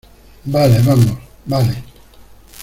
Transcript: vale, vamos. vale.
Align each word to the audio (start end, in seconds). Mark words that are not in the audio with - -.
vale, 0.45 0.79
vamos. 0.81 1.15
vale. 1.45 1.75